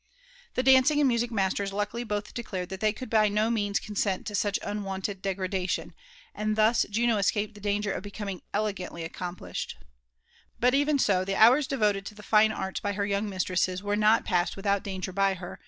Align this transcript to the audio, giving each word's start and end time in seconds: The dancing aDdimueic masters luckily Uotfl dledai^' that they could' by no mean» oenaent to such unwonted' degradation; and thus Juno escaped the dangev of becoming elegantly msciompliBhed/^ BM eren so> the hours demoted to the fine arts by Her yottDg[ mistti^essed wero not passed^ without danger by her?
The 0.55 0.63
dancing 0.63 0.97
aDdimueic 0.97 1.29
masters 1.29 1.71
luckily 1.71 2.03
Uotfl 2.03 2.33
dledai^' 2.33 2.67
that 2.69 2.79
they 2.79 2.91
could' 2.91 3.07
by 3.11 3.29
no 3.29 3.51
mean» 3.51 3.73
oenaent 3.73 4.25
to 4.25 4.33
such 4.33 4.57
unwonted' 4.63 5.21
degradation; 5.21 5.93
and 6.33 6.55
thus 6.55 6.87
Juno 6.89 7.17
escaped 7.19 7.53
the 7.53 7.61
dangev 7.61 7.95
of 7.95 8.01
becoming 8.01 8.41
elegantly 8.51 9.07
msciompliBhed/^ 9.07 9.75
BM 10.59 10.85
eren 10.87 10.99
so> 10.99 11.23
the 11.23 11.35
hours 11.35 11.67
demoted 11.67 12.07
to 12.07 12.15
the 12.15 12.23
fine 12.23 12.51
arts 12.51 12.79
by 12.79 12.93
Her 12.93 13.05
yottDg[ 13.05 13.27
mistti^essed 13.27 13.83
wero 13.83 13.95
not 13.95 14.25
passed^ 14.25 14.55
without 14.55 14.81
danger 14.81 15.11
by 15.11 15.35
her? 15.35 15.59